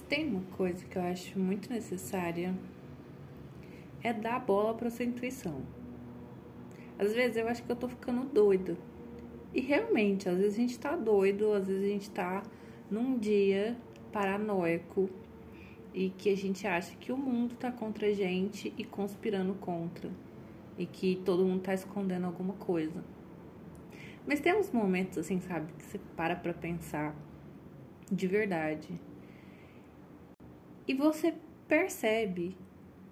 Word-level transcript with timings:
Se 0.00 0.04
tem 0.04 0.26
uma 0.30 0.40
coisa 0.56 0.82
que 0.86 0.96
eu 0.96 1.02
acho 1.02 1.38
muito 1.38 1.70
necessária 1.70 2.54
é 4.02 4.14
dar 4.14 4.40
bola 4.40 4.72
para 4.72 4.88
sua 4.88 5.04
intuição. 5.04 5.60
Às 6.98 7.12
vezes 7.12 7.36
eu 7.36 7.46
acho 7.46 7.62
que 7.62 7.70
eu 7.70 7.76
tô 7.76 7.86
ficando 7.86 8.24
doida. 8.24 8.78
E 9.52 9.60
realmente, 9.60 10.26
às 10.26 10.38
vezes 10.38 10.54
a 10.54 10.56
gente 10.56 10.78
tá 10.78 10.96
doido, 10.96 11.52
às 11.52 11.66
vezes 11.66 11.84
a 11.84 11.88
gente 11.88 12.10
tá 12.10 12.42
num 12.90 13.18
dia 13.18 13.76
paranoico 14.10 15.10
e 15.92 16.08
que 16.08 16.30
a 16.30 16.36
gente 16.36 16.66
acha 16.66 16.96
que 16.96 17.12
o 17.12 17.16
mundo 17.16 17.54
tá 17.56 17.70
contra 17.70 18.06
a 18.06 18.12
gente 18.14 18.72
e 18.78 18.84
conspirando 18.84 19.52
contra. 19.56 20.10
E 20.78 20.86
que 20.86 21.20
todo 21.26 21.44
mundo 21.44 21.60
tá 21.60 21.74
escondendo 21.74 22.24
alguma 22.24 22.54
coisa. 22.54 23.04
Mas 24.26 24.40
tem 24.40 24.56
uns 24.56 24.70
momentos 24.70 25.18
assim, 25.18 25.40
sabe, 25.40 25.70
que 25.74 25.84
você 25.84 26.00
para 26.16 26.34
pra 26.36 26.54
pensar 26.54 27.14
de 28.10 28.26
verdade. 28.26 28.98
E 30.90 30.94
você 30.94 31.32
percebe 31.68 32.56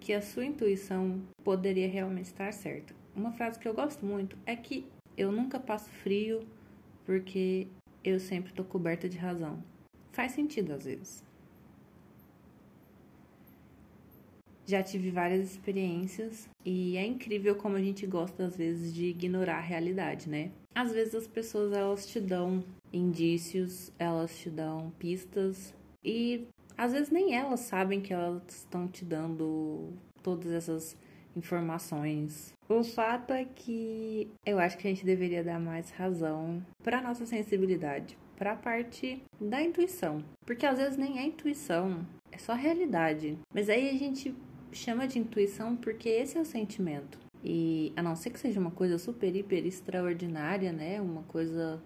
que 0.01 0.13
a 0.13 0.21
sua 0.21 0.45
intuição 0.45 1.23
poderia 1.45 1.89
realmente 1.89 2.25
estar 2.25 2.53
certa. 2.53 2.93
Uma 3.15 3.31
frase 3.31 3.57
que 3.57 3.69
eu 3.69 3.73
gosto 3.73 4.05
muito 4.05 4.37
é 4.45 4.57
que 4.57 4.85
eu 5.17 5.31
nunca 5.31 5.61
passo 5.61 5.89
frio 5.89 6.41
porque 7.07 7.69
eu 8.03 8.19
sempre 8.19 8.53
tô 8.53 8.65
coberta 8.65 9.09
de 9.09 9.17
razão. 9.17 9.63
Faz 10.11 10.33
sentido 10.33 10.73
às 10.73 10.87
vezes. 10.87 11.23
Já 14.67 14.83
tive 14.83 15.13
várias 15.13 15.49
experiências 15.49 16.51
e 16.65 16.97
é 16.97 17.07
incrível 17.07 17.55
como 17.55 17.77
a 17.77 17.81
gente 17.81 18.05
gosta 18.09 18.47
às 18.47 18.57
vezes 18.57 18.93
de 18.93 19.05
ignorar 19.05 19.59
a 19.59 19.61
realidade, 19.61 20.29
né? 20.29 20.51
Às 20.75 20.91
vezes 20.91 21.15
as 21.15 21.29
pessoas 21.29 21.73
elas 21.73 22.09
te 22.09 22.19
dão 22.19 22.65
indícios, 22.93 23.93
elas 24.01 24.37
te 24.37 24.51
dão 24.51 24.91
pistas 24.99 25.73
e 26.05 26.45
às 26.79 26.93
vezes 26.93 27.11
nem 27.11 27.35
elas 27.35 27.61
sabem 27.61 28.01
que 28.01 28.13
elas 28.13 28.43
estão 28.49 28.87
te 28.87 29.05
dando 29.05 29.93
todas 30.23 30.53
essas 30.53 30.97
informações. 31.35 32.55
O 32.69 32.85
fato 32.85 33.33
é 33.33 33.45
que 33.45 34.31
eu 34.47 34.59
acho 34.59 34.79
que 34.79 34.87
a 34.87 34.91
gente 34.91 35.05
deveria 35.05 35.43
dar 35.43 35.59
mais 35.59 35.91
razão 35.91 36.65
para 36.83 37.03
nossa 37.03 37.27
sensibilidade, 37.27 38.17
para 38.37 38.53
a 38.53 38.57
parte 38.57 39.23
da 39.41 39.61
intuição, 39.61 40.23
porque 40.47 40.65
às 40.65 40.79
vezes 40.79 40.97
nem 40.97 41.19
é 41.19 41.25
intuição, 41.25 42.07
é 42.31 42.39
só 42.39 42.55
realidade. 42.55 43.37
Mas 43.53 43.69
aí 43.69 43.91
a 43.91 43.99
gente 43.99 44.35
chama 44.71 45.09
de 45.09 45.19
intuição 45.19 45.75
porque 45.75 46.09
esse 46.09 46.39
é 46.39 46.41
o 46.41 46.45
sentimento. 46.45 47.19
E 47.43 47.93
a 47.97 48.03
não 48.03 48.15
ser 48.15 48.31
que 48.31 48.39
seja 48.39 48.61
uma 48.61 48.71
coisa 48.71 48.99
super, 48.99 49.35
hiper 49.35 49.65
extraordinária, 49.67 50.73
né? 50.73 51.01
Uma 51.01 51.23
coisa 51.23 51.83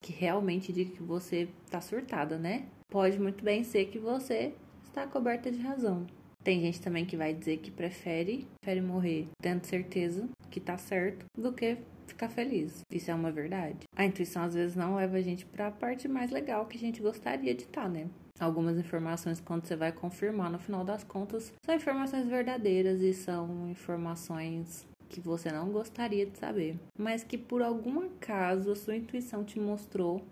que 0.00 0.12
realmente 0.12 0.72
diga 0.72 0.92
que 0.92 1.02
você 1.02 1.48
tá 1.70 1.80
surtada, 1.80 2.38
né? 2.38 2.66
Pode 2.88 3.18
muito 3.18 3.44
bem 3.44 3.64
ser 3.64 3.86
que 3.86 3.98
você 3.98 4.54
está 4.84 5.06
coberta 5.06 5.50
de 5.50 5.58
razão. 5.58 6.06
Tem 6.42 6.60
gente 6.60 6.80
também 6.80 7.04
que 7.04 7.16
vai 7.16 7.34
dizer 7.34 7.58
que 7.58 7.70
prefere, 7.70 8.46
prefere 8.60 8.80
morrer 8.80 9.26
tendo 9.42 9.64
certeza 9.64 10.28
que 10.50 10.60
tá 10.60 10.78
certo 10.78 11.26
do 11.36 11.52
que 11.52 11.76
ficar 12.06 12.28
feliz. 12.28 12.84
Isso 12.90 13.10
é 13.10 13.14
uma 13.14 13.32
verdade. 13.32 13.88
A 13.96 14.04
intuição 14.04 14.44
às 14.44 14.54
vezes 14.54 14.76
não 14.76 14.94
leva 14.94 15.16
a 15.16 15.20
gente 15.20 15.44
para 15.44 15.66
a 15.66 15.72
parte 15.72 16.06
mais 16.06 16.30
legal 16.30 16.66
que 16.66 16.76
a 16.76 16.80
gente 16.80 17.02
gostaria 17.02 17.54
de 17.54 17.64
estar, 17.64 17.82
tá, 17.82 17.88
né? 17.88 18.06
Algumas 18.38 18.78
informações, 18.78 19.40
quando 19.40 19.66
você 19.66 19.74
vai 19.74 19.90
confirmar, 19.92 20.50
no 20.50 20.58
final 20.58 20.84
das 20.84 21.02
contas, 21.02 21.52
são 21.64 21.74
informações 21.74 22.26
verdadeiras 22.26 23.00
e 23.00 23.12
são 23.12 23.68
informações 23.70 24.86
que 25.08 25.20
você 25.20 25.50
não 25.50 25.70
gostaria 25.70 26.26
de 26.26 26.38
saber, 26.38 26.76
mas 26.98 27.22
que 27.22 27.38
por 27.38 27.62
algum 27.62 28.00
acaso 28.06 28.70
a 28.70 28.76
sua 28.76 28.96
intuição 28.96 29.44
te 29.44 29.58
mostrou 29.58 30.22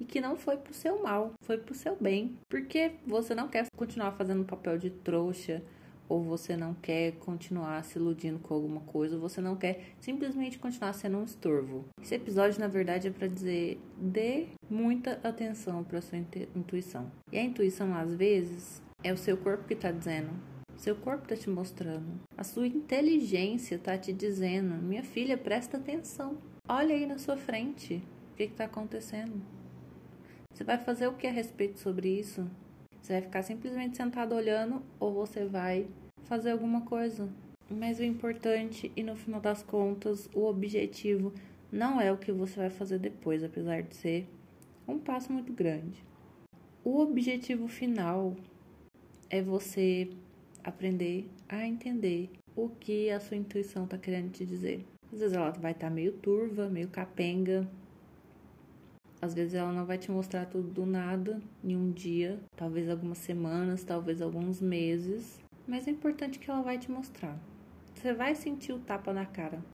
e 0.00 0.04
que 0.04 0.20
não 0.20 0.36
foi 0.36 0.56
pro 0.56 0.74
seu 0.74 1.02
mal, 1.02 1.32
foi 1.44 1.58
pro 1.58 1.74
seu 1.74 1.96
bem, 1.96 2.36
porque 2.48 2.92
você 3.06 3.34
não 3.34 3.48
quer 3.48 3.66
continuar 3.76 4.12
fazendo 4.12 4.44
papel 4.44 4.78
de 4.78 4.90
trouxa 4.90 5.62
ou 6.08 6.22
você 6.22 6.56
não 6.56 6.74
quer 6.74 7.12
continuar 7.12 7.82
se 7.84 7.98
iludindo 7.98 8.38
com 8.38 8.52
alguma 8.52 8.82
coisa, 8.82 9.14
ou 9.14 9.20
você 9.20 9.40
não 9.40 9.56
quer 9.56 9.94
simplesmente 9.98 10.58
continuar 10.58 10.92
sendo 10.92 11.16
um 11.16 11.24
estorvo. 11.24 11.86
Esse 12.02 12.14
episódio, 12.14 12.60
na 12.60 12.68
verdade, 12.68 13.08
é 13.08 13.10
para 13.10 13.26
dizer: 13.26 13.80
dê 13.96 14.48
muita 14.68 15.18
atenção 15.22 15.82
para 15.82 16.02
sua 16.02 16.18
intuição. 16.18 17.10
E 17.30 17.38
a 17.38 17.42
intuição, 17.42 17.94
às 17.94 18.14
vezes, 18.14 18.82
é 19.02 19.10
o 19.10 19.16
seu 19.16 19.38
corpo 19.38 19.66
que 19.66 19.72
está 19.72 19.90
dizendo. 19.90 20.51
Seu 20.76 20.96
corpo 20.96 21.24
está 21.24 21.36
te 21.36 21.48
mostrando. 21.48 22.20
A 22.36 22.42
sua 22.44 22.66
inteligência 22.66 23.76
está 23.76 23.96
te 23.96 24.12
dizendo: 24.12 24.74
minha 24.82 25.02
filha, 25.02 25.38
presta 25.38 25.76
atenção. 25.76 26.38
Olha 26.68 26.94
aí 26.94 27.06
na 27.06 27.18
sua 27.18 27.36
frente. 27.36 28.02
O 28.32 28.36
que 28.36 28.44
está 28.44 28.64
acontecendo? 28.64 29.40
Você 30.52 30.64
vai 30.64 30.78
fazer 30.78 31.06
o 31.06 31.14
que 31.14 31.26
a 31.26 31.32
respeito 31.32 31.78
sobre 31.78 32.08
isso? 32.08 32.48
Você 33.00 33.14
vai 33.14 33.22
ficar 33.22 33.42
simplesmente 33.42 33.96
sentado 33.96 34.34
olhando 34.34 34.82
ou 34.98 35.12
você 35.12 35.44
vai 35.44 35.86
fazer 36.24 36.50
alguma 36.50 36.82
coisa? 36.82 37.28
Mas 37.68 37.98
o 37.98 38.04
importante 38.04 38.92
e 38.94 39.02
no 39.02 39.16
final 39.16 39.40
das 39.40 39.62
contas, 39.62 40.28
o 40.34 40.44
objetivo 40.44 41.32
não 41.70 42.00
é 42.00 42.12
o 42.12 42.18
que 42.18 42.30
você 42.30 42.60
vai 42.60 42.70
fazer 42.70 42.98
depois, 42.98 43.42
apesar 43.42 43.82
de 43.82 43.96
ser 43.96 44.28
um 44.86 44.98
passo 44.98 45.32
muito 45.32 45.52
grande. 45.52 46.04
O 46.84 46.98
objetivo 47.00 47.66
final 47.66 48.36
é 49.30 49.40
você 49.40 50.10
aprender 50.64 51.28
a 51.48 51.66
entender 51.66 52.30
o 52.54 52.68
que 52.68 53.10
a 53.10 53.20
sua 53.20 53.36
intuição 53.36 53.84
está 53.84 53.98
querendo 53.98 54.30
te 54.30 54.44
dizer. 54.44 54.84
Às 55.12 55.20
vezes 55.20 55.36
ela 55.36 55.50
vai 55.50 55.72
estar 55.72 55.88
tá 55.88 55.94
meio 55.94 56.12
turva, 56.12 56.68
meio 56.68 56.88
capenga, 56.88 57.68
às 59.22 59.34
vezes 59.34 59.54
ela 59.54 59.72
não 59.72 59.86
vai 59.86 59.98
te 59.98 60.10
mostrar 60.10 60.46
tudo 60.46 60.68
do 60.68 60.84
nada 60.84 61.40
em 61.62 61.76
um 61.76 61.92
dia, 61.92 62.40
talvez 62.56 62.90
algumas 62.90 63.18
semanas, 63.18 63.84
talvez 63.84 64.20
alguns 64.20 64.60
meses, 64.60 65.38
mas 65.64 65.86
é 65.86 65.92
importante 65.92 66.40
que 66.40 66.50
ela 66.50 66.60
vai 66.60 66.76
te 66.76 66.90
mostrar. 66.90 67.38
Você 67.94 68.12
vai 68.12 68.34
sentir 68.34 68.72
o 68.72 68.80
tapa 68.80 69.12
na 69.12 69.24
cara. 69.24 69.62